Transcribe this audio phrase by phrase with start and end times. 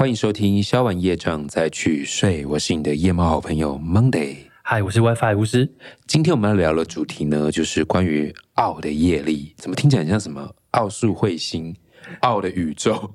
[0.00, 4.34] 欢迎收听消完夜障再去睡，我是你的夜猫好朋友 Monday。
[4.62, 5.70] 嗨，我是 WiFi 巫师。
[6.06, 11.76] 今天我们要聊的主题呢，就是关于奥的业力，怎么听起来很像什么奥数彗星、
[12.20, 13.10] 奥的宇宙？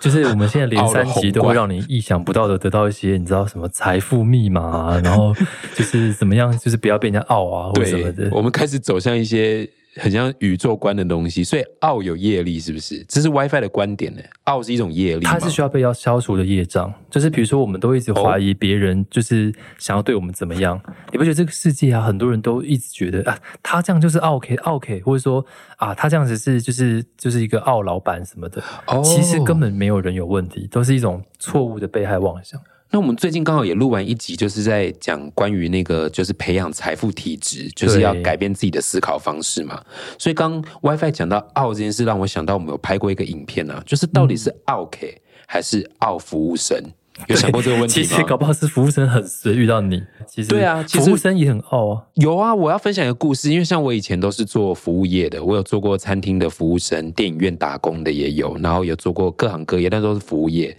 [0.00, 5.34] 就是我们现在连三集都会让你意想不到的得到一些，你知道什么财富密码啊，然后
[5.74, 8.30] 就是怎么样，就是不要被人家傲啊或者什么的。
[8.32, 13.04] 我们开始走向一些很像宇宙观的东西，所以奥有业力，是不是？
[13.08, 14.20] 这是 WiFi 的观点呢？
[14.44, 20.80] 奥是一种业力吗，它是需要被要消除的业障，就是比如说，我们都一直怀疑别人，就是想要对我们怎么样。
[21.12, 25.44] 你不觉得这个世界啊，很多人都一直觉得啊，他这样就是 OK OK，或者说
[25.76, 28.62] 啊，他这样子是就是就是一个傲老板什么的。
[28.86, 32.60] 哦其实根本没有人有问题，都是一种错误的被害妄想。
[32.94, 39.82] 那我们最近刚好也录完一集，就是在讲关于那个就是培养财富体质，就是要改变自己的思考方式嘛。
[40.16, 46.80] 所以刚 WiFi 讲到奥这件事，让我想到我们有拍过一个影片啊，就是到底是奥 K 还是奥服务生？
[47.28, 48.06] 有想过这个问题吗？
[48.06, 52.02] 其实搞不好是服务生很随遇到你，其实对啊其实服务生也很傲啊。
[52.14, 60.76] 有啊，我要分享一个故事，因为像我以前都是做服务业的，我有做过餐厅的服务生，电影院打工的也有，然后有做过各行各业，但都是服务业。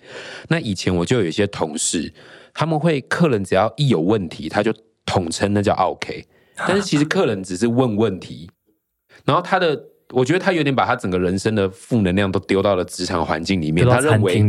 [0.49, 2.13] 那以前我就有一些同事，
[2.53, 4.73] 他们会客人只要一有问题，他就
[5.05, 6.25] 统称那叫 OK，
[6.57, 8.49] 但是其实客人只是问问题，
[9.23, 9.81] 然后他的。
[10.15, 14.41] 我觉得他有点把他整个人生的负能量都丢到了职场环境里面，他认为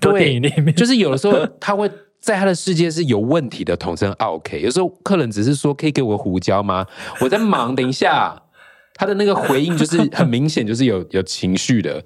[0.00, 0.40] 对
[0.72, 4.60] 就是有的时候他会在他的世界是有问题的，统称 OK。
[4.60, 6.86] 有时候客人只是说可以给我胡椒吗？
[7.20, 8.42] 我在忙，等一下。
[8.94, 12.04] 他的那个回应就是很明显，就是有 有情绪的。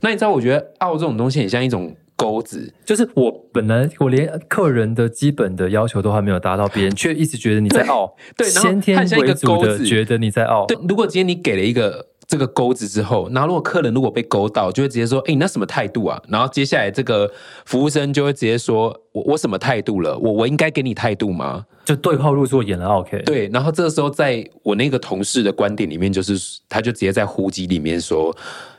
[0.00, 17.30] 那你知道，我觉得傲这种东西很像一种钩子，就是我本来我连客人的基本的要求都还没有达到，别人却一直觉得你在傲， 对然后先天为主的觉得你在傲，对，如果今天你给了一个这个钩子之后，然后如果客人如果被勾到，就会直接说：“哎、你那什么态度啊？”然后接下来这个
[17.64, 20.18] 服务生就会直接说：“我我什么态度了？
[20.18, 23.22] 我我应该给你态度吗？”就对号入座演了 OK。
[23.22, 26.36] 对，然后这个时候，在我那个同事的观点里面，就是
[26.68, 28.36] 他就直接在呼机里面说，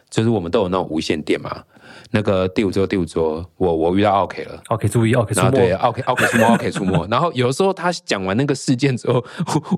[0.09, 1.63] 就是我们都有那种无线电嘛，
[2.11, 4.61] 那个第五桌第五桌，我我遇到 OK 了。
[4.69, 5.73] OK，注意 OK 出然后对没。
[5.75, 7.07] ，OK OK 出没，OK 出没。
[7.11, 9.23] 然后有时候他讲完那个事件之后，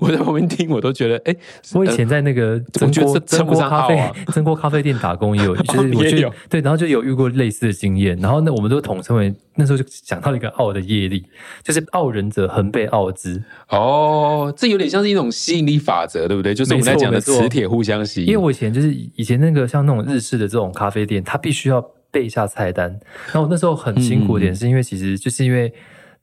[0.06, 1.34] 我在旁边听，我都觉得，哎，
[1.74, 11.24] 我以前在那个蒸锅蒸锅咖啡蒸锅咖啡店打工也有，就是 我有对，然后就有遇过类似的经验，然后那，我们都统称为那时候就讲到一个傲的业力，
[11.62, 13.42] 就是傲人者恒被傲之。
[13.68, 16.54] 哦，这有点像是一种吸引力法则，对不对？
[16.54, 18.28] 就是我们在讲的磁铁互相吸引。
[18.28, 22.88] 因为我以前就是以前那个像那种日式的这种咖啡店，它必须要背一下菜单。
[23.26, 25.72] 然后我那时候很辛苦一点，是因为其实就是因为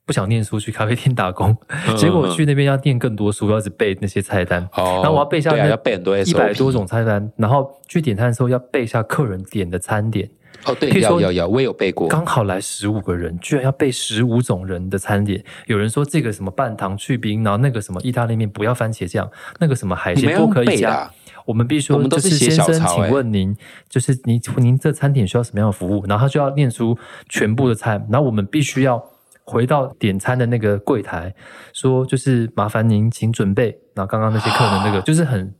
[0.04, 1.56] 不想念书，去咖啡店打工，
[1.96, 4.62] 结果我去那边要念更多书，要一直背那些菜单。
[4.74, 10.28] 哦然后我要背下要背很多一百多种菜单，然后去点餐的时候要背下客人点的餐点。
[10.64, 12.08] 哦，对，譬如说要要要，我也有背过。
[12.08, 15.40] 刚好来十五个人，居然要背十五种人的餐点。
[15.66, 21.08] 有人说这个什么半糖去冰，然后那个什么意大利面不要番茄酱，那个什么海鲜不可以加。
[21.48, 23.56] 我们必须说，我们都就是先生，请问您，
[23.88, 26.04] 就是您您这餐点需要什么样的服务？
[26.06, 29.02] 然后他就要念出全部的菜，然后我们必须要
[29.44, 31.34] 回到点餐的那个柜台，
[31.72, 33.78] 说就是麻烦您请准备。
[33.94, 35.54] 然后刚刚那些客人那个 就是很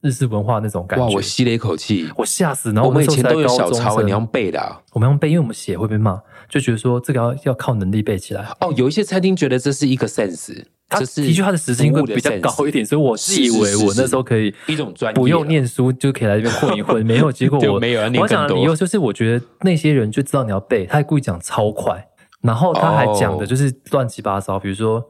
[0.00, 2.08] 日式文化那种感觉哇，我吸了一口气。
[2.16, 2.72] 我吓死。
[2.72, 4.80] 然后我们以前都有小抄，生你要背的啊。
[4.92, 8.48] 我们用背，因为我们写会被骂，就觉得说这个要要靠能力背起来。
[8.60, 22.06] 哦，有一些餐厅觉得这是一个 sense，他这是的确他的时薪会比较高一点，所以我自以为我那时候可以一种专业不用念书就可以来这边混一混， 没有结果我没有要念我讲的理由就是，我觉得那些人就知道你要背，他还故意讲超快，
[22.42, 25.04] 然后他还讲的就是乱七八糟，比如说。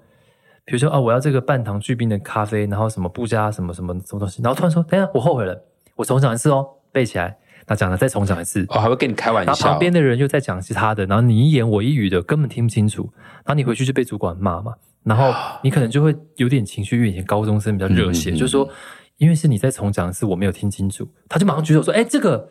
[0.66, 5.62] 比如说啊，我要这个半糖去冰的咖啡，然后什么不加什么什么什么东西，然后突然说，等一下我后悔了，
[5.94, 7.36] 我重讲一次哦，背起来。
[7.66, 9.52] 那讲了再重讲一次，哦，还会跟你开玩笑。
[9.52, 13.10] 然后旁边的人又在讲其他的，然后你一言我一语的，根本听不清楚。
[13.44, 14.72] 然后你回去就被主管骂嘛，
[15.04, 15.32] 然后
[15.62, 18.68] 你可能就会有点情绪，因为以前高中生比较热血，嗯嗯嗯就是说，
[19.18, 22.48] 因为是你在重讲一次，我没有听清楚，他就马上举手说：“哎，这个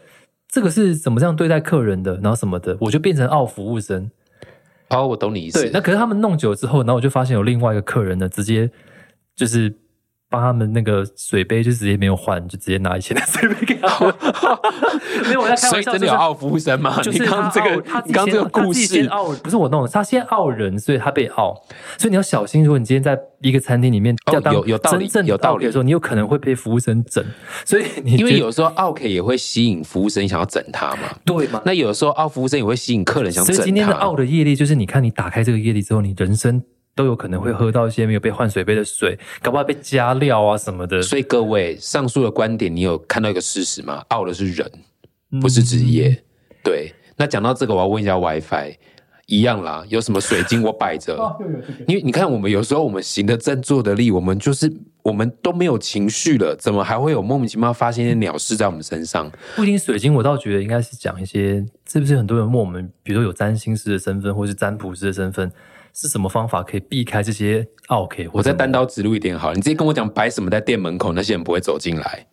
[0.47, 4.09] 这个是怎么这样对待客人的？”然后什么的，我就变成傲服务生。
[4.89, 5.61] 好，我懂你意思。
[5.61, 8.69] 对，那可是他们弄久之后，然后我就发现有另外一个客人呢，直接
[9.35, 9.75] 就是。
[10.33, 14.11] 帮他们那个水杯就直接没有换，就直接拿以前的水杯给他们。
[15.29, 16.99] 没有，我在开所玩笑，就是以真的有傲服务生吗？
[17.03, 21.53] 就是你刚刚这个，刚刚这个故事，傲，不是我弄的，他先傲人，所以他被傲，
[21.99, 22.63] 所以你要小心。
[22.63, 27.23] 如果你今天在一个餐厅里面哦要当有有道理真正的有道理的时候，你有可能会被服务生整，
[27.63, 31.15] 所以你因为有时候 OK 也会吸引服务生想要整他嘛。
[31.23, 31.61] 对吗？
[31.63, 33.57] 那有的时候傲服务生也会吸引客人想整他。
[33.57, 36.63] 所以今天的傲的业力，就是你看你打开这个业力之后，你人生
[36.95, 41.01] 都有可能会喝到一些没有被换水杯的水，搞不好被加料啊什么的。
[41.01, 44.03] 所以各位，上述的观点，你有看到一个事实吗？
[44.09, 44.71] 傲的是人，
[45.41, 46.23] 不是职业。
[46.63, 46.93] 对。
[47.15, 48.73] 那讲到这个，我要问一下 WiFi，
[49.27, 51.15] 一样啦，有什么水晶我摆着，
[51.87, 54.73] 因为你看我们有时候我们行得正坐得立，我们就是
[55.03, 59.31] 我们都没有情绪了，怎么还会有莫名其妙发现一些鸟事在我们身上？
[59.55, 65.51] 不一定水晶，我倒觉得应该是讲一些，是不是很多人问我们，比如说有占星师的身份，或是占卜师的身份，
[65.93, 68.27] 是什么方法可以避开这些 OK？
[68.33, 72.27] 我再单刀直入一点好了，你直接跟我讲摆什么在店门口，那些人不会走进来。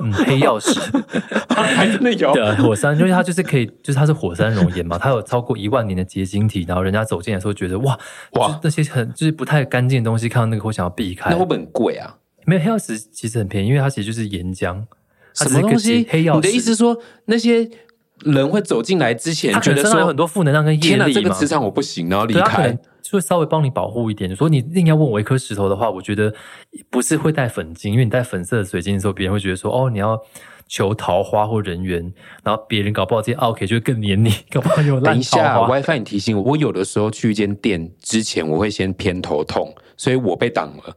[0.00, 0.70] 嗯黑曜石
[1.50, 7.98] 还真的有的火山，因为它就是可以，就是它是火山熔岩嘛，它有超过一万年的结晶体，然后人家走进来的时候觉得哇
[8.32, 11.36] 哇哇，那些很就是不太干净的东西，看到那个会想要避开那。
[11.36, 12.16] 会不会很贵啊？
[12.46, 14.84] 没有黑曜石其实很便宜，因为它其实就是岩浆。
[15.34, 16.06] 什么东西？
[16.10, 16.48] 黑曜石？
[16.48, 17.68] 你的意思是说那些
[18.24, 21.08] 人会走进来之前觉得说很多负能量跟业力嘛？
[21.08, 22.78] 这个磁场我不行，然后离开能。
[23.02, 24.36] 就会稍微帮你保护一点。
[24.36, 26.32] 说你硬要问我一颗石头的话，我觉得
[26.90, 30.16] 不是会带粉晶，因为你带粉色的水晶的时候，别人会觉得说哦，你要
[30.68, 32.12] 求桃花或人缘，
[32.44, 35.66] 然后别人搞不好这些 OK 就会更黏你， 搞不好有烂等一下。
[35.66, 40.96] ，WiFi 你提醒我，我有的时候去一间店之前，我会先偏头痛，所以我被挡了，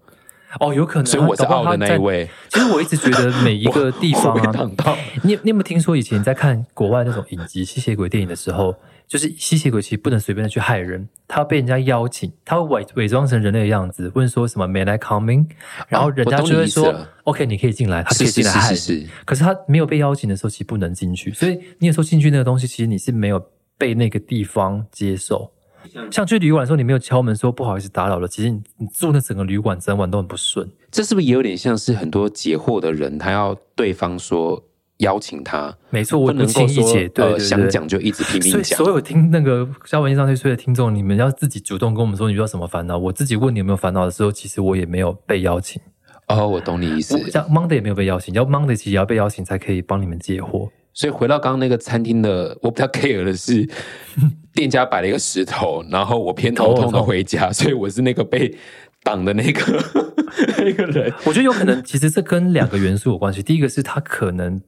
[0.59, 2.29] 哦，有可能啊，所以我是傲的那一位。
[2.49, 4.37] 其实我一直觉得每一个地方
[5.23, 8.75] 你你有没有听说以前在看国外那种影集吸血鬼电影的时候，
[9.07, 15.47] 就是吸血鬼其实不能随便的去害人，他要被人家邀请，他会伪伪装成人类的样子，问说什么 “May I come in”，
[15.87, 18.75] 然后人家就会说 “OK，你可以进来”，他可以进来害你。
[18.75, 23.43] 是是是，可是他没有被邀请的时候，其实不能进去，所以你有时候进去那个东西，其实你是没有
[23.77, 25.51] 被那个地方接受。
[26.11, 30.69] 像去旅馆的时候，你没有敲门说不好意思打扰了，其实你你住那整个旅馆整晚都很不顺。
[30.91, 34.63] 这是不是也有点像是很多解惑的人，他要对方说
[34.97, 38.89] 邀请他，没错，我不能够说轻易解，对呃对对，想讲就一直拼 命讲以所。
[38.89, 42.97] 有听那个消文上去睡的听众，你们要自己主动跟我们说你遇到什么烦恼。
[42.97, 45.81] 我自己问你有没有烦恼的时候，其实我也没有被邀请。
[46.27, 47.29] 哦，我懂你意思我。
[47.29, 50.69] 像 Monday 也没有被邀请，要 Monday 其实也要被邀请才可以帮你们解惑。
[50.93, 53.67] 所以回到刚刚那个餐厅的，我比较 care 的是，
[54.53, 58.55] 店家摆了一个石头，然后我偏头痛的回家，所以我是那个被
[59.03, 59.61] 挡的那个
[60.59, 61.11] 那个人。
[61.25, 63.41] 我觉得有可能， 其实这跟两个元素有关系。
[63.41, 64.61] 第一个是他可能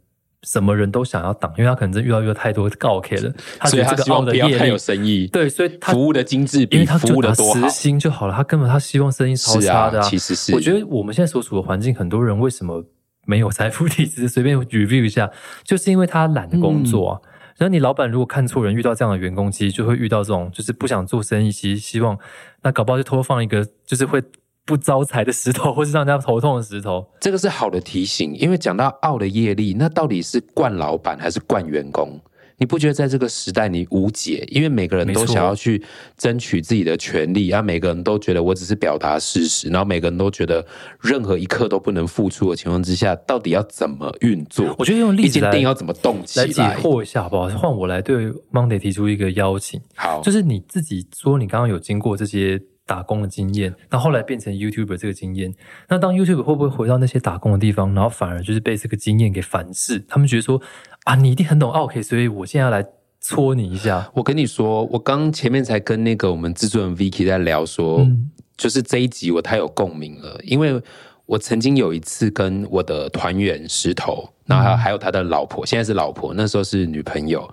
[0.44, 7.70] 什么人都想要挡，因为他可能真遇到遇到太多告 K 了，他所以他希望不要太有生意，对，所以他服务的精致因为他服务的多好实。
[7.70, 12.84] 心就好了，他根本他希望生意超是差的啊，其实是我觉得我们现在所处的环境，很多人为什么
[13.26, 14.28] 没有财富体质？
[14.30, 15.32] 随便 review 一下，
[15.64, 17.22] 就是因为他懒得工作啊。
[17.58, 22.18] 然后你老板如果看错人，遇到这样的员工，其实就会遇到这种就是不想做生意，其实希望
[22.64, 24.22] 那搞不好就偷放一个就是会
[24.66, 27.08] 不招财的石头，或是让人家头痛的石头。
[27.22, 32.20] 这个是好的提醒，因为讲到傲的业力，那到底是惯老板还是惯员工？
[32.58, 34.46] 你不觉得在这个时代你无解？
[34.50, 35.84] 因为每个人都想要去
[36.18, 40.66] 争取自己的权利，啊，每个人都觉得我只是表达事实，然后每个人都觉得
[41.02, 44.76] 任何一刻都不能付出的情况之下，到底要怎么运作？
[44.80, 46.78] 我觉得用例子来店要怎么动起来解来？
[46.78, 47.50] 惑一下好不好？
[47.50, 55.54] 换我来对 Monday 提出一个邀请，好，就是你自己说你刚刚有经过这些打工的经验，那后来变成 YouTuber 这个经验，
[55.90, 60.00] 那当 YouTuber 会不会回到那些打工的地方，然后反而就是被这个经验给反噬？
[60.08, 60.62] 他们觉得说
[61.04, 62.86] 啊，你一定很懂 OK，所以我现在要来
[63.20, 64.10] 戳你一下。
[64.14, 70.82] 我跟你说，我刚前面才跟那个我们制作人 Vicky 在聊说，嗯就是这一集我太有共鸣了，因为
[71.26, 77.52] 我曾经有一次跟我的团员石头，然后还有还有他的老婆，现在是老婆，那时候是女朋友，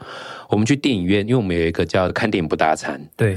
[0.49, 3.00] 我们去电影院，因为我们有一个叫看电影不搭餐。
[3.17, 3.37] 对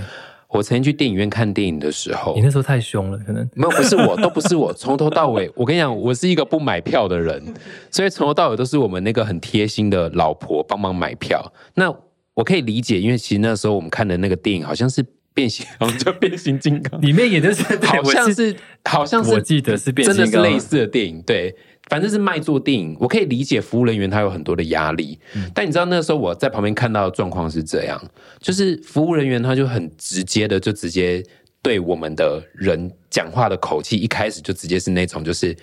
[0.56, 7.54] 我曾经去电影院看电影的时候你，那时候太凶了，可能没有，不是我，都不是我，从头到尾，我跟你讲，我是一个不买票的人，
[7.92, 11.52] 所以从头到尾都是我们那个很贴心的老婆帮忙买票。
[11.76, 11.94] 那
[12.34, 21.56] 我可以理解，因为其实那时候我们看的那个电影好像是变形，好像叫变形金刚，里面演的是，好像是好像是我记得是变真形金刚的是类似的电影，对，
[21.88, 22.96] 反正是卖座电影。
[23.00, 28.02] 我可以理解服务人员他有很多的压力，嗯但你知道那时候我在旁边看到的状况是这样，
[28.40, 31.24] 就是服务人员他就很直接的就直接
[31.62, 35.56] 对我们的人讲话的口气，一开始就直接是那种就是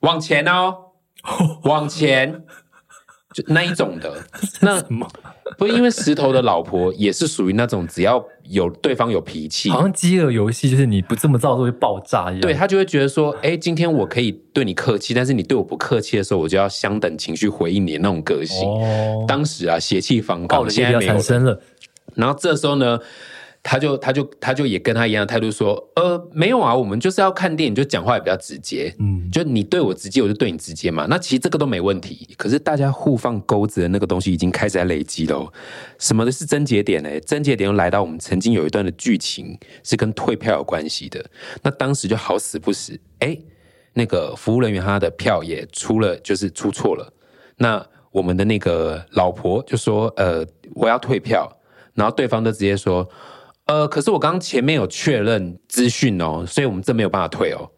[0.00, 0.74] 往前哦，
[1.64, 2.42] 往前。
[3.36, 4.16] 就那一种的，
[4.62, 4.82] 那？
[5.58, 12.40] 不是因为石头的老婆也是属于那种只要有对方有脾气，好像饥饿游戏，就是你不这么造就会爆炸一样。
[12.40, 18.68] 对他就会觉得说，哎，今天我可以对你客气，但是你对我不客气的时候，我就要相等情绪回应你的那种个性。
[18.68, 21.12] 哦，当时啊，血气方傲刚，现在没有。
[21.12, 21.60] 产生了。
[22.14, 22.98] 然后这时候呢，
[23.68, 28.94] 他就他就他就也跟他一样的态度说，呃，没有啊，我们就是要看电影，就讲话也比较直接。
[29.00, 31.04] 嗯，就你对我直接，我就对你直接嘛。
[31.10, 32.28] 那其实这个都没问题。
[32.38, 35.52] 可是大家互放钩子的那个东西已经开始在累积了哦。
[35.98, 37.20] 什么的是症结点呢？
[37.22, 41.24] 症结点又来到我们曾经有一段的剧情是跟退票有关系的。
[41.62, 43.36] 那当时就好死不死，哎，
[43.94, 47.12] 那个服务人员他的票也出了，就是出错了。
[47.56, 50.46] 那我们的那个老婆就说：“呃，
[50.76, 51.50] 我要退票。”
[51.94, 53.08] 然后对方就直接说
[53.66, 57.70] ：“呃，可是我刚刚前面有确认资讯哦，所以我们这没有办法退哦。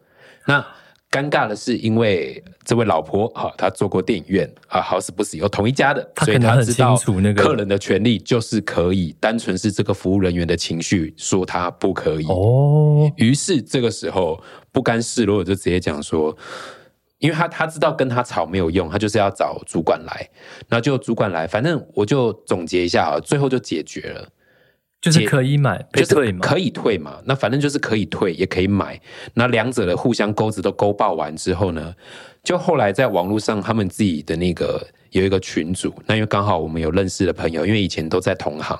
[0.45, 0.65] 那
[1.11, 6.95] 尴尬的是，因为这位老婆哈，她做过电影院啊，好死不死有同一家的，所以她知道
[7.35, 12.25] 客人的权利就是可以，单纯是这个服务人员的情绪说他不可以。
[12.27, 14.39] 哦，于是这个时候
[14.71, 16.37] 不甘示弱，就直接讲说，
[17.17, 20.29] 因为他他知道跟他吵没有用，他就是要找主管来，
[20.67, 24.29] 然后就主管来，反正我就总结一下啊，最后就解决了。
[25.01, 28.99] 就是可以买可以就是退嘛，可以退嘛，那反正就是可以退，也可以买。
[29.33, 31.95] 那两者的互相钩子都勾爆完之后呢，
[32.43, 38.77] 就后来在网络上他们自己的那个有一个群组，那因为刚好我们有认识的朋友，因为以前都在同行，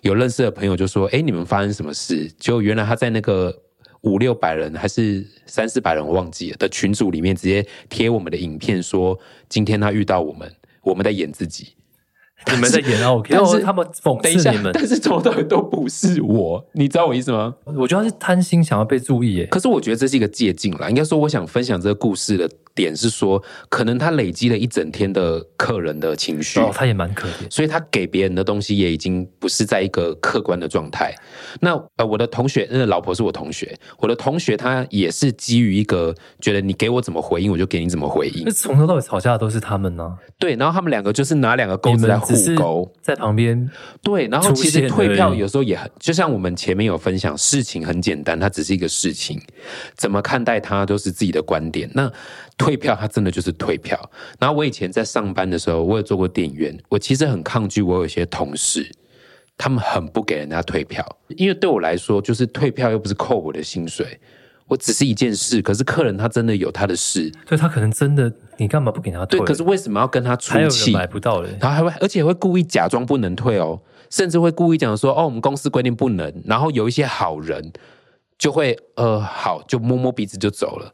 [0.00, 3.56] 有认识的朋友就说：“哎，你们发生什么事？”就原来他在那个
[4.00, 9.16] 五六百人还是三四百人，我忘记了的群组里面直接贴我们的影片，说
[9.48, 10.52] 今天他遇到我们，
[10.82, 11.76] 我们在演自己。
[12.50, 17.54] 你们在演 OK，但是他们讽刺你们，但是从头到尾都不是我，你知道我意思吗？
[17.64, 19.46] 我觉得他是贪心想要被注意耶。
[19.46, 26.60] 可是我觉得这是一个借鉴啦，应该说我想分享这个故事的点是说，可能他累积了一整天的客人的情绪。
[26.60, 27.50] 哦，他也蛮可怜。
[27.50, 31.14] 所以他给别人的东西也已经不是在一个客观的状态。
[31.60, 38.50] 那呃，我的同学，那老婆是我同学，我的同学他也是基于一个觉得你给我怎么回应，我就给你怎么回应那。
[38.50, 42.90] 从头到尾吵架的都是他们呢、对，然后他们两个就是拿两个钩子在互们只是勾。
[43.00, 43.70] 在旁边，
[44.02, 49.40] 对，然后其实退票有时候也很，就像我们前面有分享，事情很简单，它只是一个事情，
[49.96, 51.90] 怎么看待它都是自己的观点。
[51.94, 52.10] 那
[52.64, 53.98] 退票，它真的就是退票。
[54.38, 58.90] 然后我以前在上班的时候，我也做过电影院，我其实很抗拒，我有一些同事。
[59.58, 64.18] 他们很不给人家退票，因为对我来说，就是退票又不是扣我的薪水，
[64.66, 65.60] 我只是一件事。
[65.62, 69.38] 可是客人他真的有他的事，所以他可能真的，你干嘛不给他退？
[69.38, 70.90] 对，可是为什么要跟他出气？
[70.92, 71.50] 买不到嘞。
[71.60, 73.78] 然后还会，而且会故意假装不能退哦，
[74.10, 76.32] 甚至会故意讲说，哦，我们公司规定不能。
[76.46, 77.72] 然后有一些好人
[78.38, 80.92] 就会，呃，好，就摸摸鼻子就走了。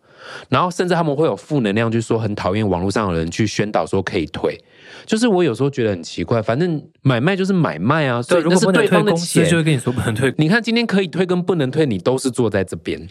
[0.48, 4.58] 然后甚至他们会有负能量，就说很讨厌网络上的人去宣导说可以退。
[5.06, 9.58] 就是我有时候觉得很奇怪，反正买卖就是买卖啊，所对，以那是对方的钱就。
[9.58, 10.32] 会跟你说不能退。
[10.36, 13.08] 你看今天可以退跟不能退，你都是坐在这边，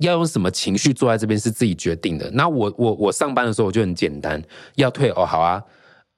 [0.00, 2.30] 要用什么情绪坐在这边是自己决定的。
[2.32, 4.42] 那我我我上班的时候我就很简单，
[4.76, 5.62] 要退哦好啊，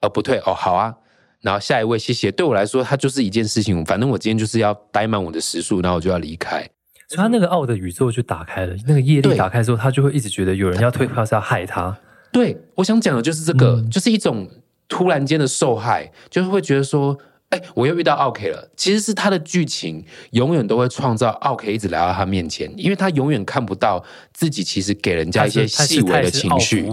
[0.01, 0.95] 呃不退哦好啊，
[1.43, 2.31] 然后下一位谢谢。
[2.31, 6.69] 对我来说，它就是一件事情，反正我今天就是要待满我的时数，然后我就要离开。
[7.09, 11.99] 所以他那个奥的宇宙就打开了，那个业力打开之后，他就会一直觉得有人要退票是要害他。
[12.31, 14.49] 对我想讲的就是这个，嗯就是一种
[14.89, 17.19] 突然间的受害，就是会觉得说。
[17.51, 18.71] 哎，我又遇到奥 K 了。
[18.77, 26.87] 其实是他的剧情永远都会创造奥 K 一直来到他面前，因为他永远看不到自己其实给人家一些细微的情绪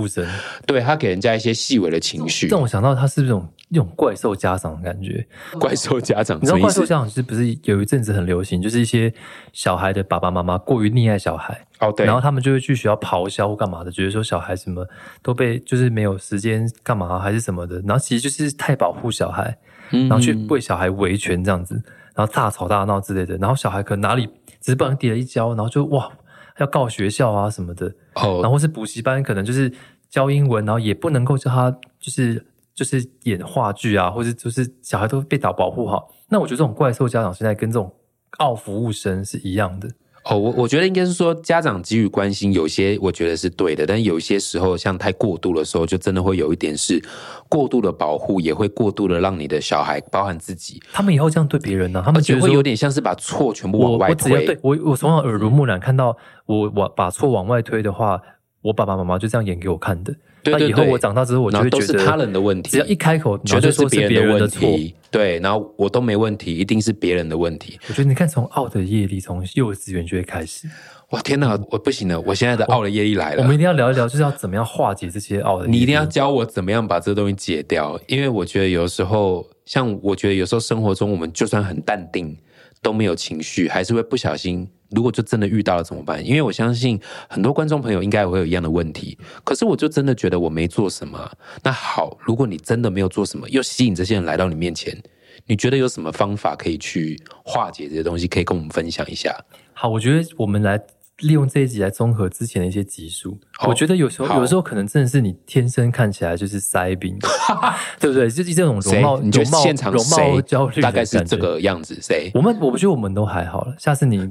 [0.66, 2.48] 对他给人家一些细微的情绪。
[2.48, 5.26] 让我想到他是这种一种怪兽家长的感觉。
[5.60, 6.58] 怪兽家长你知道？
[6.58, 9.14] 怪兽家长是不是有一阵子很流行，就是一些
[9.54, 14.88] 小孩的爸爸妈妈过于溺爱小孩，哦，对，然后他们就会去学校咆哮或干嘛的，觉得说小孩什么
[15.22, 19.58] 都被就是没有时间干嘛还是什么的，然后其实就是太保护小孩，
[19.90, 21.82] 然然后去为小孩维权这样子，
[22.14, 24.28] 然后大吵大闹之类的，然后小孩可能哪里
[24.62, 26.12] 只是不小心跌了一跤，然后就哇
[26.60, 27.94] 要告学校啊什么的，
[28.42, 29.72] 然后是补习班可能就是
[30.10, 32.46] 教英文，然后也不能够叫他就是
[32.76, 36.14] 就是演话剧啊，或者就是小孩都被打保护好。
[36.30, 37.92] 那我觉得这种怪兽家长现在跟这种
[38.40, 39.90] 傲服务生是一样的。
[40.26, 47.00] 哦，我我觉得应该是说家长给予关心，有些我觉得是对的，但有些时候像太过度的时候，就真的会有一点是
[47.48, 54.48] 过度的保护，也会过度的让你的小孩，包含自己，他们以后这样对别人呢、他们觉得会有点像是把错全部往外推。
[54.48, 56.18] 对我我从小耳濡目染，看到
[56.48, 58.20] 我我把错往外推的话，
[58.64, 60.12] 我爸爸妈妈就这样演给我看的。
[60.46, 64.50] 那以后我长大之后，我就会觉得都是他人的问题，只要一开口，绝对是别人的问。
[64.50, 64.96] 题。
[65.12, 67.80] 对，然后我都没问题，一定是别人的问题。
[67.88, 70.68] 我觉得你看，从奥的业力从幼稚园就会开始。
[71.12, 73.42] 哇，天哪，我不行了，我现在的傲的业力来了。
[73.42, 75.68] 我们一定要聊一聊，就是要怎么样化解这些奥的。
[75.68, 82.38] 你一定要教我怎么样把这东西解掉，因为我觉得有时候，像我觉得有时候生活中，我们就算很淡定，
[82.82, 84.68] 都没有情绪，还是会不小心。
[84.96, 86.26] 如果就真的遇到了怎么办？
[86.26, 87.00] 因为我相信
[87.30, 89.18] 很多观众朋友应该也会有一样的问题。
[89.44, 91.32] 可是我就真的觉得我没做什么啊。
[91.62, 94.98] 那好，如果你真的没有做什么，又吸引这些人来到你面前，
[95.46, 98.28] 你觉得有什么方法可以去化解这些东西？
[98.28, 99.36] 可以跟我们分享一下？
[99.74, 100.82] 好，我觉得我们来
[101.20, 103.38] 利用这一集来综合之前的一些集数。
[103.58, 107.18] 好我觉得有时候有时候可能真的是你天生看起来就是塞宾，
[108.00, 108.30] 对不对？
[108.30, 109.20] 就是这种容貌？
[109.20, 111.98] 你貌得现场容貌焦虑大概是这个样子？
[112.02, 112.32] 谁？
[112.34, 114.30] 我们我不觉得我们都还好了，下次你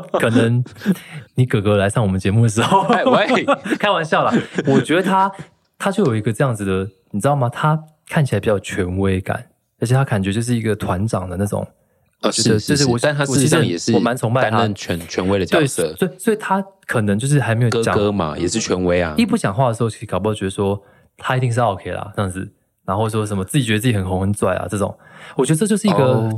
[0.18, 0.64] 可能
[1.34, 3.44] 你哥哥来上我们节目的时候，哎喂，
[3.78, 4.32] 开玩笑啦。
[4.66, 5.30] 我觉得他
[5.78, 7.48] 他就有一个这样子的，你知道吗？
[7.48, 9.46] 他看起来比较权威感，
[9.80, 11.66] 而且他感觉就是一个团长的那种。
[12.22, 14.68] 呃，是是是，但他事实上也是我蛮崇拜他。
[14.68, 19.12] 权权威的角色，所以所以他可能就是还没有哥哥嘛，也是权威啊。
[19.18, 20.80] 一不讲话的时候，其实搞不好觉得说
[21.16, 22.48] 他一定是 OK 啦，这样子，
[22.86, 24.96] 然后说什么自己觉得自己很红很拽啊，这种，
[25.34, 26.30] 我觉得这就是一个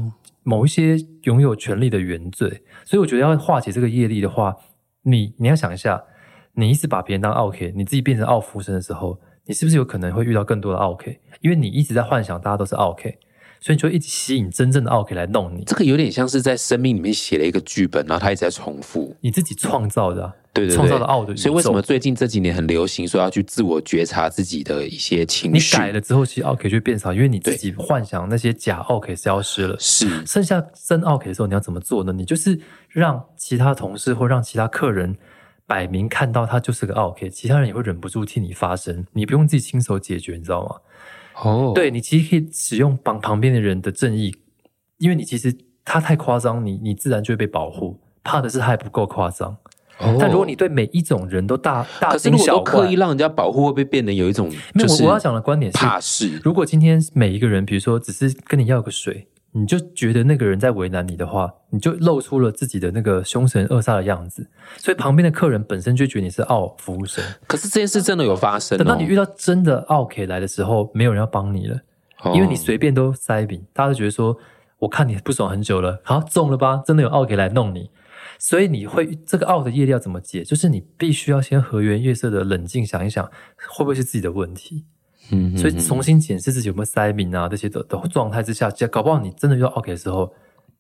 [0.45, 2.63] 某一些拥有权利的原罪。
[2.85, 4.55] 所以我觉得要化解这个业力的话，
[5.03, 6.05] 你你要想一下，
[6.53, 11.19] 你一直把别人当 OK，你自己变成奥夫生的时候，你是不是有可能会遇到更多的 OK？
[11.41, 13.19] 因为你一直在幻想大家都是 OK。
[13.61, 21.37] 所以你就一直吸引真正的 OK 来弄你，这个有点像是在生命里面写了一个剧本，然后他一直在重复，你自己创造的，对对，创造的奥的。
[21.37, 25.77] 所以为什么最近这几年很流行说要去自我觉察自己的一些情绪？
[25.77, 32.13] 你改了之后，其实奥 K 就会变少，因为你自己幻想那些假奥 K 消失了，是剩下真奥 K 的时候，你要怎么做呢？
[32.13, 32.59] 你就是
[32.89, 35.17] 让其他同事或让其他客人
[35.67, 40.77] 摆明看到他就是个奥 K，其他人也会忍不住替你发声，你不用自己亲手解决，你知道吗？
[41.43, 44.37] 哦，对你其实可以使用旁旁边的人的正义，
[44.99, 45.53] 因为你其实
[45.85, 47.99] 他太夸张，你你自然就会被保护。
[48.23, 49.55] 怕的是他还不够夸张。
[50.19, 54.51] 但如果你对每一种人都大大惊小怪，刻意让人家保护，会不会变得有一种？
[54.75, 56.41] 没有，我要讲的观点是怕事。
[56.43, 59.29] 如果今天每一个人，比如说只是跟你要个水。
[59.57, 64.45] 你就觉得那个人在为难你的话，你就露出了自己的那个凶神恶煞的样子，
[64.79, 67.23] 所以旁边的客人本身就觉得你是傲服务生。
[67.47, 68.77] 可是这件事真的有发生。
[68.77, 71.79] 等到你遇到真的傲 K 来的时候，没有人要帮你了，
[72.35, 74.37] 因为你随便都塞饼，大家都觉得说，
[74.81, 76.83] 我看你不爽很久了，好中了吧？
[76.85, 77.91] 真的有傲 K 来弄你，
[78.47, 80.45] 所以你会这个 out 的业力要怎么解？
[80.45, 83.25] 就是你必须要先和颜悦色的冷静想一想，
[83.71, 84.85] 会不会是自己的问题？
[85.31, 90.31] 嗯，所以重新检视自己有没有塞敏啊这些的的状态之下，搞不好你真的遇到 OK 的时候，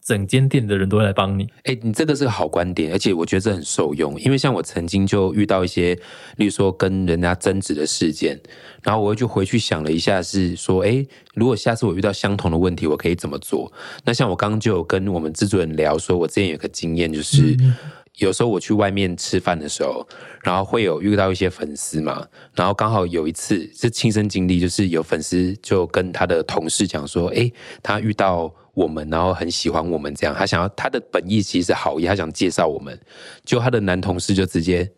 [0.04, 1.48] 整间店的人都会来帮你。
[1.62, 4.20] 哎，你这个是个好观点，而且我觉得这很受用。
[4.20, 5.94] 因为像我曾经就遇到一些，
[6.36, 8.38] 例如说跟人家争执的事件，
[8.82, 13.72] 然后我就回去想了一下，是说，哎，如果下次我遇到相同的问题，我可以怎么做？
[14.04, 17.56] 那像我刚刚就有跟我们制作人聊，说我之前有个经验就是。
[18.18, 20.06] 有时候我去外面吃饭的时候，
[20.42, 27.50] 然后会有遇到一些粉丝嘛，然后刚好有一次是亲身经历，就是有粉丝就跟他的同事讲说，哎，
[27.82, 32.96] 他遇到我们，然后很喜欢我们，这样他想要他的本意其实是好意，他想介绍我们，
[33.44, 34.88] 就他的男同事就直接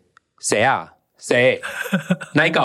[0.41, 1.59] 谁啊谁
[2.35, 2.61] 哪一个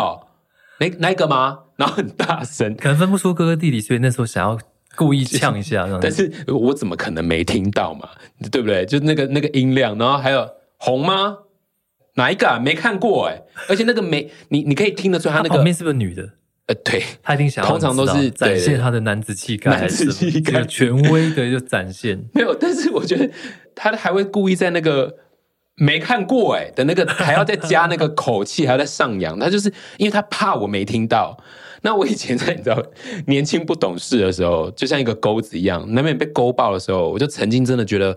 [0.79, 1.61] 哪哪一个吗？
[1.77, 4.59] 然后很大声，可能分不出哥哥弟弟，所以那时候想要。
[4.96, 8.09] 故意呛一下，但是我怎么可能没听到嘛？
[8.50, 8.85] 对不对？
[8.85, 11.38] 就那个那个音量，然后还有红吗？
[12.16, 12.59] 哪一个啊？
[12.59, 13.42] 没看过哎！
[13.68, 16.28] 而且那个没你，你可以听得出他那个旁边是不是女的？
[16.66, 22.22] 呃，对，他一定想通常都是展现他的男子气概，男子气概，权威的就展现。
[22.35, 23.31] 没有，但是我觉得
[23.74, 25.16] 他还会故意在那个
[25.76, 29.38] 没看过哎的那个还要再加那个口气，还要再上扬。
[29.40, 31.37] 他就是因为他怕我没听到。
[31.85, 32.81] 那我以前在你知道
[33.27, 38.16] 年轻不懂事的时候，就像一个钩子一样，难免被勾爆的时候，我就曾经真的觉得，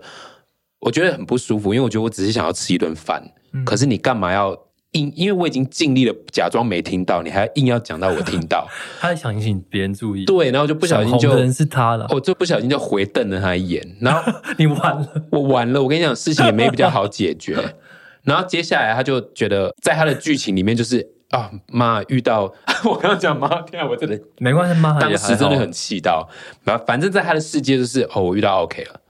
[0.78, 3.22] 我觉得很不舒服，因为我觉得我只是想要吃一顿饭，
[3.64, 4.56] 可是你干嘛要
[4.92, 5.12] 硬？
[5.16, 8.68] 因为我已经尽力了，假装没听到，你还硬要讲到我听到，
[9.00, 17.56] 他想引起别人注意，对，然后就不小心就人是他了，我就不小心就回瞪了他一眼，然后 你完了，我完了，我跟你讲，事情也没比较好解决，
[18.22, 21.15] 然后接下来他就觉得，在他的剧情里面就是。
[21.30, 22.02] 啊妈！
[22.08, 22.52] 遇到
[22.84, 26.28] 我刚刚讲妈，天啊，我真的没关系，妈当时真的很气到。
[26.64, 29.00] 然后反正在他的世界就是哦，我遇到 OK 了，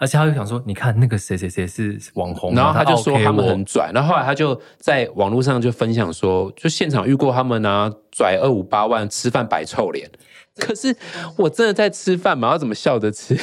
[0.00, 3.90] 而且他就想说，你看那个谁谁谁是网红，然后他就说他们很拽。
[3.94, 10.10] 然后后来他就在网络上就分享说，就现场遇过他们啊，拽二五八万吃饭摆臭脸。
[10.58, 10.94] 可是
[11.38, 13.38] 我真的在吃饭嘛，要怎么笑着吃？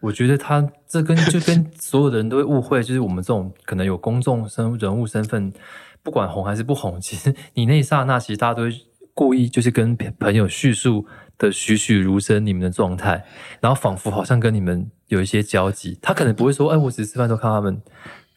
[0.00, 5.52] 我觉得他这跟就跟所有的人都会误会，就是我们这种可能有公众身人物身份。
[6.00, 8.70] 不管红还是不红，其实你那一刹那，其实大家都会
[9.12, 11.04] 故意就是跟朋友叙述
[11.36, 13.24] 的栩栩如生你们的状态，
[13.60, 15.98] 然后仿佛好像跟你们有一些交集。
[16.00, 17.82] 他可能不会说：“哎，我只是吃饭都看他们。”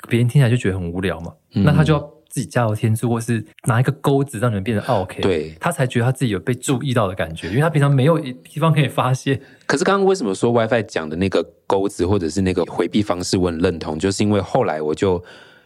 [0.10, 1.32] 别人听起来就觉得很无聊嘛。
[1.52, 9.40] 那他就要自己加油添醋，或是拿一个钩子让你们变得 OK，对他才觉得他自己有被注意到的感觉，因为他平常没有地方可以发泄。
[9.68, 15.24] 可是刚刚为什么说 WiFi 讲的那个钩子或者是那个回避方式，我很认同，就是因为后来我就。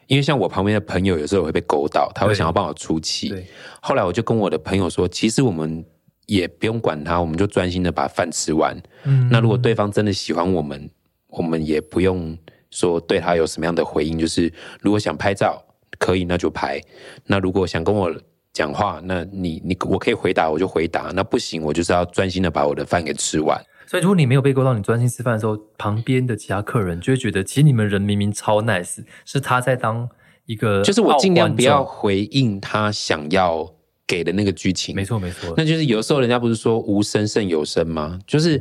[0.08, 3.34] 因为像我旁边的朋友，有时候会被勾到，他会想要帮我出气。
[3.82, 5.84] 后来我就跟我的朋友说，其实我们
[6.28, 8.80] 也不用管他，我们就专心的把饭吃完。
[9.06, 10.88] 嗯，那如果对方真的喜欢我们，
[11.30, 12.38] 我们也不用
[12.69, 14.15] 说对他有什么样的回应。
[14.15, 15.60] 就是如果想拍照，
[15.99, 16.79] 可以那就拍；
[17.25, 18.13] 那如果想跟我
[18.53, 21.12] 讲话，那你你我可以回答我就回答。
[21.13, 23.62] 那不行，我就是要专心的把我的饭给吃完。
[23.88, 30.10] 所以，如果你没有被勾到，你专心吃饭的时候，旁边的其他客人就会觉得，其实你们人明明超 nice，是他在当
[30.45, 33.71] 一个，就是我尽量不要回应他想要
[34.08, 34.95] 给的那个剧情。
[34.95, 35.53] 没错，没错。
[35.55, 38.17] 那就是有时候人家不是说无声胜有声吗？
[38.25, 38.60] 就是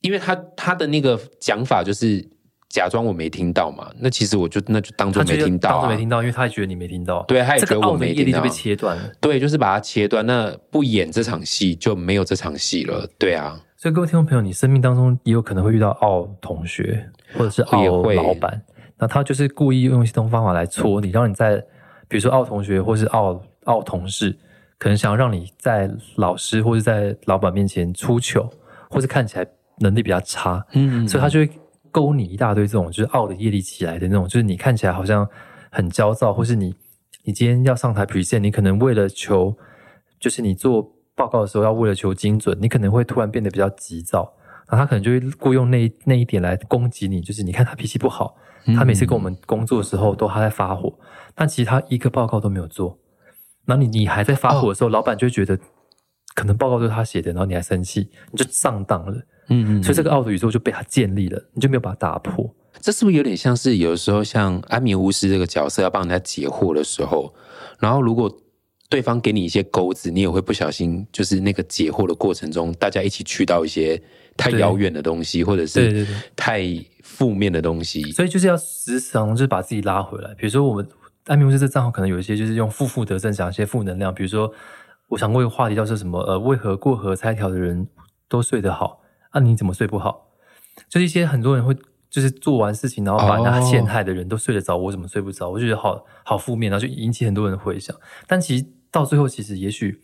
[0.00, 2.26] 因为他他的那个讲法就是
[2.70, 7.22] 假装我没听到嘛，那其实我就那就当做没听到、啊，当做没听到，因为他也觉得你没听到。
[7.24, 9.02] 对，他也觉得我没听到，被切断了。
[9.20, 17.04] 对，就是把它切断，那不演这场戏就没有这场戏了，对啊，所以各位听众朋友，你生命当中也有可能会遇到奥同学
[17.36, 18.62] 或者是奥老板，
[18.98, 21.56] 那他就是故意用一些方法来戳你，让你在
[22.06, 24.38] 比如说奥同学或是奥奥同事，
[24.78, 28.48] 可能想要让你在老师或者在老板面前出糗，
[28.88, 29.46] 或是看起来
[29.78, 31.08] 能力比较差，嗯。
[31.08, 31.50] 所以他就会
[31.90, 35.28] 勾你一大堆这种就是傲的业力起来的那种，就是你看起来好像
[35.70, 36.74] 很焦躁，或是你
[37.24, 39.56] 你今天要上台 present，你可能为了求，
[40.18, 44.32] 就是你做报告的时候要为了求精准，你可能会突然变得比较急躁，
[44.68, 48.36] 然后他可能就会故意用那那一点来攻击你，就是你看他脾气不好，
[48.76, 50.98] 他每次跟我们工作的时候都他在发火，
[51.34, 52.98] 但其实他一个报告都没有做，
[53.66, 55.58] 然后你你还在发火的时候，老板就会觉得
[56.34, 59.20] 可能报告都是他写的，然后你还生气，你就上当了。
[59.50, 62.48] 嗯嗯，所以这个奥的宇宙就被他建立了，你就没有把它打破。
[62.80, 67.34] 这是不是有点像是有时候像安眠巫师这个角色要帮人家解惑的时候，
[67.78, 68.34] 然后如果
[68.88, 74.00] 对方给你一些钩子，你也会不小心就是那个解惑的过程中，大家一起去到一些
[74.36, 76.62] 太遥远的东西，或者是对对对太
[77.02, 78.02] 负面的东西。
[78.12, 80.34] 所以就是要时常就是把自己拉回来。
[80.34, 80.88] 比如说我们
[81.26, 84.14] 安眠巫师这账号可能有一些就是用负负得正，讲一些负能量。
[84.14, 84.50] 比如说
[85.08, 86.18] 我想过一个话题叫做什么？
[86.20, 87.86] 呃，为何过河拆桥的人
[88.28, 89.00] 都睡得好？
[89.30, 90.28] 啊，你怎么睡不好？
[90.88, 91.76] 就是一些很多人会
[92.08, 95.48] 就是做完事情，然后把人家哦陷害的人都睡得着，我怎么睡不着？
[95.48, 97.94] 我就觉得好好负面，然后就引起很多人的回想。
[98.26, 100.00] 但其实到最后，其实也许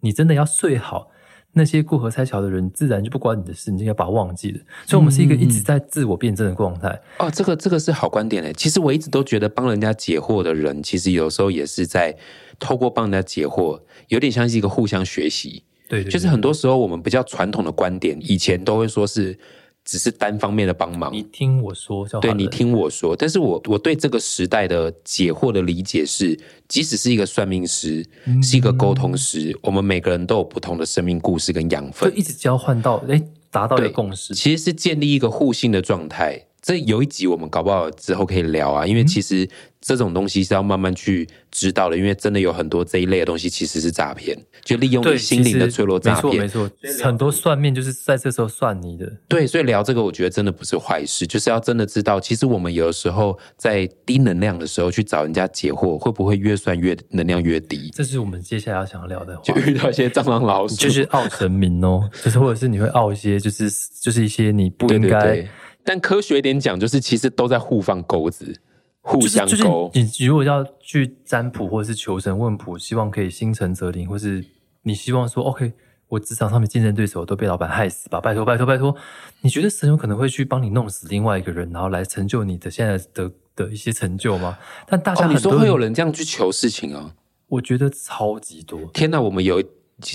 [0.00, 1.08] 你真的要睡好，
[1.52, 4.58] 那些过河拆桥的人自然就不关你的事，你就要把它忘记了。
[4.86, 7.00] 所以，我们是一个一直在自我辩证的状态。
[7.18, 8.52] 哦，这个这个是好观点诶。
[8.54, 12.16] 其实我一直都觉得帮人家解惑的人，其实有时候也是在
[12.58, 15.64] 透过帮人家解惑，有点像是一个互相学习。
[15.88, 19.38] 对对对就是很多时候我们比较传统的观点，以前都会说是
[19.84, 22.08] 只是单方面的帮忙，你听我说。
[22.20, 23.14] 对你听我说。
[23.14, 34.34] 但是我我对这个时代的解惑的理解是，即使是一个算命师，嗯是一个沟通师，我们每个人都有不同的生命故事跟养就分，一直交换到哎，达到一个共识。
[34.34, 36.46] 其实是建立一个互信的状态。
[36.62, 39.46] 这有一集我们搞不好之后可以聊啊，嗯因为其实
[39.86, 46.48] 这种东西是要慢慢去知道的，因为真的有很多这一类的东西其实是诈骗，就利用，你心灵的脆弱诈骗没。
[46.48, 49.12] 错没错，很多算命就是在这时候算你的。
[49.28, 57.90] 对，所以聊这个，我觉得真的不是坏事，就是要真的知道，其实我们有的时候在低能量的时候去找人家解惑，会不会越算越能量越低？
[57.92, 63.70] 这是我们接下来要想要聊的话就，遇到一些蟑螂老鼠， 就是傲神明哦，就是或者是你会傲一些，就是
[64.00, 65.48] 就是一些你不对应该，对对。
[65.86, 68.58] 但科学一点讲，就是其实都在互放钩子，
[69.04, 70.00] 互相就是就是。
[70.00, 74.44] 你你如果要去占卜或者是求神问卜，希望可以心诚则灵，或是
[74.82, 75.72] 你希望说 OK，
[76.08, 78.96] 我职场上面竞争对手都被老板害死吧，拜托拜托拜托，
[79.42, 84.58] 你觉得神有可能会去帮你弄死另外一个人，然后来成就你的现在的的一些成就吗？
[84.86, 87.14] 但大家哦，你很多说会有人这样去求事情啊？
[87.48, 89.66] 我觉得超级多，天哪，我们有一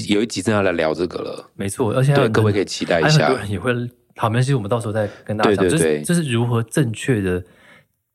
[0.10, 3.40] 有一集真的要来聊这个了，没错，而且对，各位可以期待一下还有很多。
[3.40, 3.72] 人也会，
[4.18, 7.42] 好，没关系，我们到时候再跟大家讲，对对对就是就是如何正确的，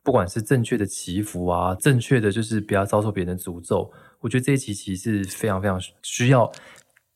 [0.04, 3.90] 不管是正确的祈福啊，正确的就是不要遭受别人的诅咒。
[4.20, 6.50] 我觉得这一期其实是非常非常需要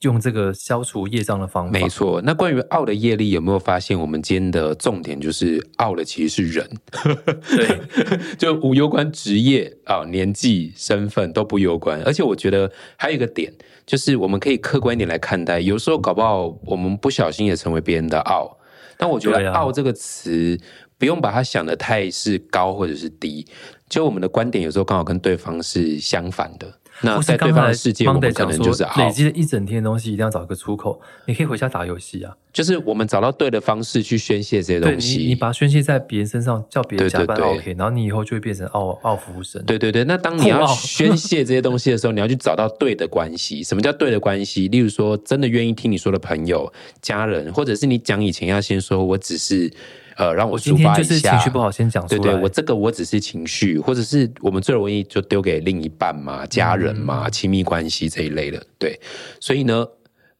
[0.01, 1.71] 用这个消除业障的方法。
[1.71, 6.71] 没错，那关于傲的业力，有没有发现我们今天的重点就是傲的其实是人，
[7.51, 7.81] 对，
[8.39, 12.01] 就无攸关职业啊、年纪、身份都不攸关。
[12.05, 13.53] 而且我觉得还有一个点，
[13.85, 18.57] 就是我们可以客观一点来看待，有时候搞不好我们不小心也成为别人的傲。
[19.01, 20.59] 但我觉得“对啊傲”这个词，
[20.99, 23.47] 不用把它想的太是高或者是低，
[23.89, 26.71] 就我们的观点有时候刚好跟对方是相反的。
[27.01, 29.13] 那在对方的世界，我们可能就是傲累。
[29.13, 31.01] 积了一整天的东西，一定要找一个出口。
[31.27, 35.19] 你可以回家打游戏啊，就是我们找到对的方式去宣泄这些，东西。
[35.19, 39.65] 你把它宣泄在别人身上，叫别人对对加班对 OK，然后你以后就会变成傲傲服务生。
[39.65, 43.63] 对对对，那当你要宣泄这些东西的时候，你要去找到对的关系。
[43.63, 44.67] 什么叫对的关系？
[44.67, 49.73] 例如说，真的愿意听你说的朋友、家人，或者是你讲以前要先说，我只是
[50.19, 52.21] 呃让我抒天就是发一下，情绪不好，先讲出来。
[52.21, 58.61] 对对，我这个我只是情绪，或者是我们最容易就丢给另一半嘛、家人嘛、亲密关系这一类的。
[58.79, 59.01] 对，
[59.41, 59.87] 所以呢，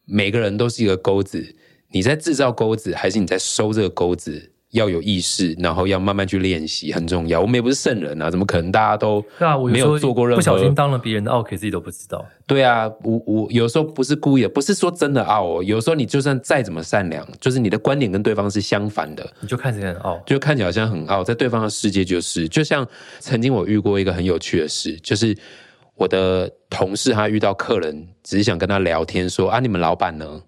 [0.05, 1.55] 每个人都是一个钩子，
[1.93, 4.53] 你在制造钩子，还是你在收这个钩子？
[4.73, 7.41] 要有意识，然后要慢慢去练习，很重要。
[7.41, 9.25] 我们也不是圣人啊，怎么可能大家都
[9.71, 12.25] 没有做过任何不小心当了别人的 OK，自己都不知道。
[12.47, 15.63] 对啊，我我有时候不是故意的，不是说真的傲哦。
[15.63, 20.23] 有时候你就算再怎么善良，就是你的观点跟对方是相反的，你就看起来很傲。
[20.27, 22.87] 就看起来好像很傲，在对方的世界就是，就像
[23.21, 25.37] 曾经我遇过一个很有趣的事，就是
[25.95, 30.43] 我的同事他遇到客人，只是想跟他聊天说啊，你们老板呢？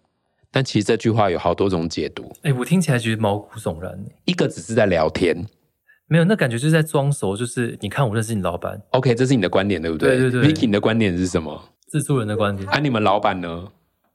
[0.53, 3.97] 但其实这句话有好多种解读，哎，我听起来觉得毛骨悚然。
[4.25, 5.47] 一个只是在聊天，
[6.07, 8.81] 没有，那感觉就是在装熟，就是你看我认识你老板。
[8.91, 10.17] OK，这是你的观点对不对？
[10.17, 11.63] 对对对 Vicky 你的观点是什么？
[11.87, 13.69] 自助人的观点啊，你们老板呢？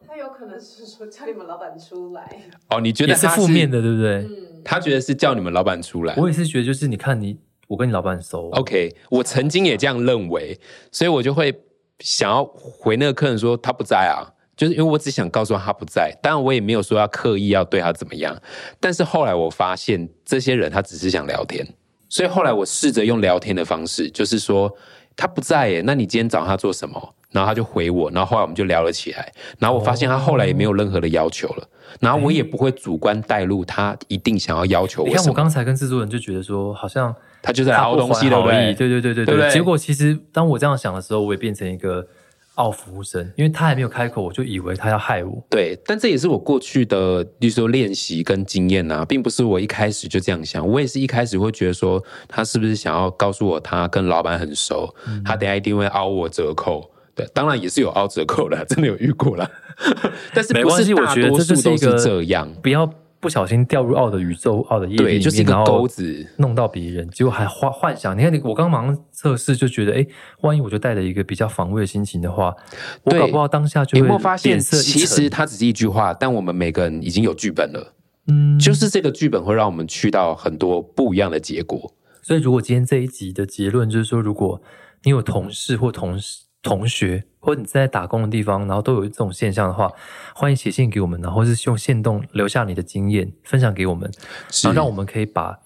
[0.08, 4.16] 他有可能是说叫你们老板出来，哦，你觉得也是他负面的，对不对？
[4.24, 6.16] 嗯，他觉得是叫你们老板出来。
[6.18, 10.60] 我也是觉得，就是你看你，我跟你老板熟 OK，我曾经也这样认为，
[10.92, 11.62] 所以我就会
[12.00, 18.36] 想要回那个客人说他不在啊，就是因为我只想告诉他他不在，当然我也没有说要刻意要对他怎么样，
[18.80, 21.68] 但是后来我发现这些人他只是想聊天，
[22.10, 24.72] 所以后来我试着用聊天的方式，就是说
[25.16, 27.14] 他不在耶，那你今天找他做什么？
[27.32, 31.68] 然后他就回我，然后后来我们就聊了起来，然后我发现他后来也没有任何的要求了，
[32.00, 38.42] 然后我也不会主观带入他一定想要要求你看，我刚才跟制作人就觉得说，好像他就在他凹东西，对？
[38.42, 38.74] 对？
[38.74, 39.52] 对对对对对？
[39.52, 42.08] 结果其实当我这样想的时候，我也变成一个
[42.56, 45.46] 傲服务生，因为他还没有开口，我就以为他要害我。
[45.50, 50.66] 对，但这也是我过去的，例如说练习跟经验啊，并不是我一开始就这样想。
[50.68, 56.90] 我也是一开始会觉得说，他是不是想要告诉我他跟老板很熟，嗯他等一下一定会凹我折扣。
[57.14, 59.50] 对，当然也是有凹折扣的， 真的有遇过啦。
[60.34, 62.50] 但是不没关系，我觉得这是一个这样。
[62.62, 62.90] 不要
[63.26, 66.24] 不小心掉入奥的宇宙、奥的业力里对，就是一个钩子。
[66.38, 68.16] 弄到别人，结果还幻幻想。
[68.16, 70.06] 你看你，我刚马上测试就觉得，哎，
[70.42, 72.56] 万一我就带着一个比较防卫的心情的话，
[73.02, 77.96] 我搞不好当下就会有没有发现，其实它只是一句话，但我们每个人已经有剧本了。
[78.28, 81.92] 嗯，就是这个剧本会让我们去到很多不一样的结果。
[82.22, 84.62] 所以，如果今天这一集的结论就是说，如果
[85.04, 89.92] 你有同事或同事、同学，或者你在打工的地方，然后都有这种现象的话，
[90.34, 94.12] 欢迎写信给我们，然后是用线动留下你的经验，分享给我们，
[94.50, 95.60] 是然后让我们可以把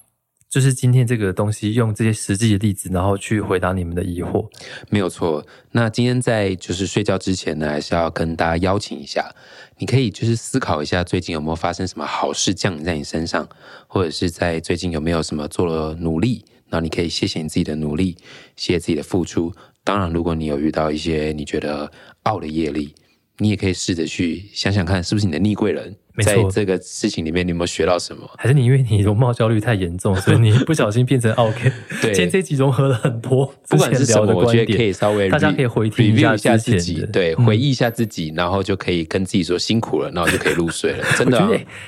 [0.49, 4.45] 就是今天这个东西用这些实际的例子，然后去回答你们的疑惑。
[4.89, 5.45] 没有错。
[5.71, 9.33] 那今天在就是睡觉之前呢，还是要跟大家邀请一下，
[9.77, 13.47] 你可以就是思考一下，最近有没有发生什么好事降临在你身上，
[13.87, 18.17] 或者是在最近有没有什么做了努力，那你可以谢谢你自己的努力，
[18.55, 19.53] 谢谢自己的付出。
[19.89, 21.91] 当然，如果你有遇到一些你觉得
[22.23, 22.93] 傲的业力，
[23.39, 28.29] 你也可以试着去想想看，是不是你的逆贵人，在这个事情里面你有没有学到什么？
[28.37, 31.71] 还是你因为你容貌焦虑太严重，所以你不小心变成 OK？
[32.03, 41.03] 对今天这集融合了很多不管是什么， 我觉得可以稍微大家可以回听一下一下自己，的对，嗯回忆一下自己，然后就可以跟自己说辛苦了，然后就可以入睡了。
[41.17, 41.39] 真的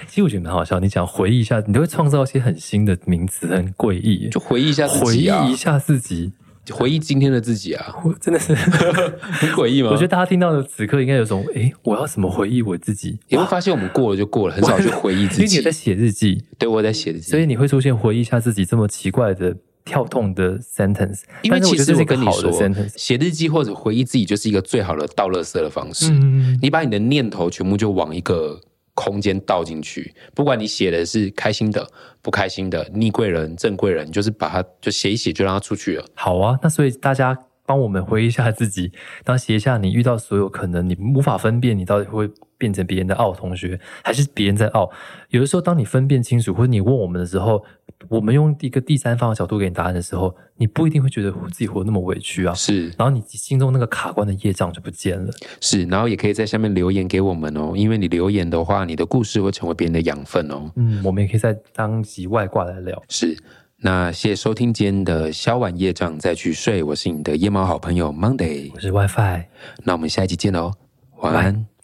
[0.08, 0.80] 其实我觉得蛮好笑。
[0.80, 4.28] 你讲回忆一下，你都会创造一些很新的名词，很诡异。
[4.30, 6.32] 就回忆一下自己回忆一下自己，
[6.70, 8.54] 回忆今天的自己啊， 我真的是，
[9.20, 9.90] 很诡异吗？
[9.90, 13.18] 我觉得大家听到的此刻应该有种，诶，我要怎么回忆我自己？
[13.30, 15.72] 你会发现我们过了就过了，很少去回忆自己因为你有在。
[15.72, 21.22] 写日记，对，我在写日记，所以你会出现回忆一下自己这么奇怪的跳动的 sentence。
[21.42, 26.12] 因为其实我跟你说好的 sentence，，写日记或者回忆自己就是一个最好的倒垃圾的方式。
[26.12, 28.62] 嗯，你把你的念头全部就往一个
[28.94, 31.88] 空间倒进去，不管你写的是开心的、
[32.22, 36.06] 不开心的、逆贵人、正贵人，就是把它就写一写，就让它出去了。
[36.14, 36.60] 好啊。
[36.62, 38.92] 那所以大家帮我们回忆一下自己，
[39.24, 42.30] 当写一下你遇到所有可能你无法分辨你到底会
[42.62, 44.88] 变成别人的傲同学，还是别人在傲。
[45.30, 47.64] 有的时候，当你分辨清楚，或者你问我们的时候，
[48.08, 52.54] 我们用一个第三方的角度给你答案的时候，你不一定会觉得自己活得那么委屈啊。
[52.54, 55.34] 是然后你心中那个卡关的业障就不见了。
[55.60, 60.72] 是，然后也可以在下面留言给我们哦，因为你留言的话，你的故事会成为别人的养分哦。
[60.76, 63.02] 嗯，我们也可以在当集外挂来聊。
[63.10, 63.36] 是，
[63.78, 69.46] 那谢谢收听今天的消完夜障再去睡，我是你的夜猫好朋友 Monday，我是 WiFi。
[69.84, 70.74] 那我们下一集见喽，
[71.22, 71.81] 晚安。